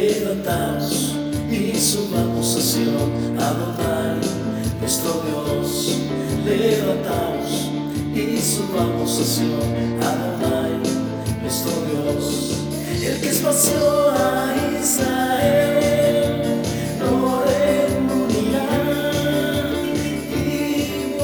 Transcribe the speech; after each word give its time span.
Levantaos 0.00 1.16
y 1.50 1.76
subamos 1.76 2.56
a 2.56 2.60
Sion, 2.60 3.36
Adonai, 3.36 4.20
nuestro 4.80 5.24
Dios. 5.26 5.98
Levantaos 6.44 7.72
y 8.14 8.40
subamos 8.40 9.20
a 9.20 9.24
Sion, 9.24 10.00
Adonai, 10.00 10.78
nuestro 11.42 11.72
Dios. 11.90 12.24
El 13.02 13.20
que 13.20 13.28
espació 13.28 14.10
a 14.12 14.54
Israel, 14.80 16.62
lo 17.00 17.42
reunirá 17.42 18.68
y 20.22 21.16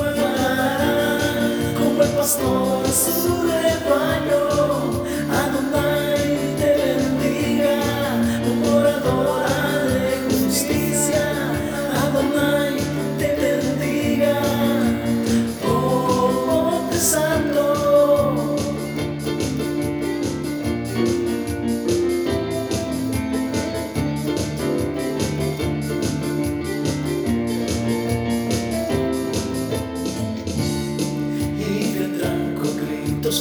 como 1.78 2.02
el 2.02 2.10
pastor 2.10 2.84
a 2.84 2.92
su 2.92 3.42
rebaño. 3.42 3.63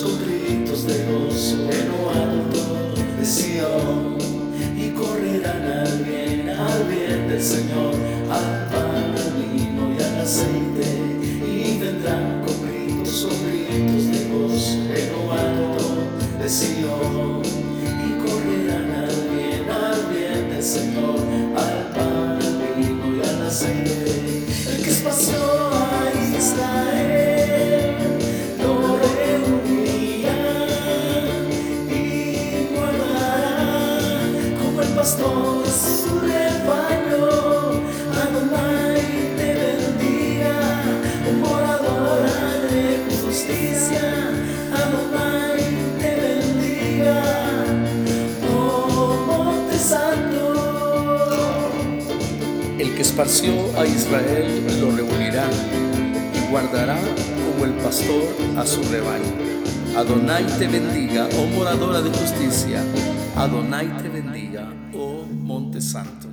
Con 0.02 0.18
gritos 0.26 0.88
de 0.88 1.06
gozo 1.06 1.70
en 1.70 1.88
lo 1.90 2.10
alto 2.10 2.96
de 3.20 3.26
Sion. 3.26 4.18
Y 4.76 4.90
correrán 4.90 5.64
al 5.64 6.04
bien, 6.04 6.50
al 6.50 6.84
bien 6.86 7.28
del 7.28 7.42
Señor, 7.42 7.94
al 8.30 8.70
pan, 8.70 9.14
al 9.16 9.34
vino 9.38 9.94
y 9.94 10.02
al 10.02 10.22
aceite. 10.22 10.88
Y 11.46 11.78
vendrán 11.80 12.42
con 12.44 12.56
gritos, 12.66 13.28
con 13.28 13.38
gritos 13.46 14.06
de 14.08 14.30
gozo 14.30 14.74
en 14.96 15.12
lo 15.12 15.32
alto 15.32 15.86
de 16.42 16.50
Sion. 16.50 17.42
Y 17.44 18.28
correrán 18.28 18.92
al 18.92 19.16
bien, 19.30 19.70
al 19.70 20.06
bien 20.12 20.50
del 20.50 20.64
Señor, 20.64 21.20
al 21.56 21.92
pan, 21.94 22.40
al 22.42 22.76
vino 22.78 23.16
y 23.16 23.28
al 23.28 23.42
aceite, 23.44 24.46
el 24.72 24.84
que 24.84 24.92
a 24.92 25.33
El 52.80 52.96
que 52.96 53.02
esparció 53.02 53.52
a 53.78 53.86
Israel 53.86 54.66
lo 54.80 54.92
reunirá 54.96 55.50
y 56.34 56.50
guardará 56.50 56.98
como 57.46 57.66
el 57.66 57.74
pastor 57.74 58.24
a 58.56 58.66
su 58.66 58.82
rebaño. 58.84 59.34
Adonai 59.98 60.46
te 60.58 60.68
bendiga, 60.70 61.28
oh 61.38 61.46
moradora 61.48 62.02
de 62.02 62.10
justicia. 62.10 62.82
Adonai 63.36 63.88
te 63.96 64.10
bendiga, 64.10 64.68
oh 64.94 65.26
monte 65.26 65.82
santo. 65.82 66.33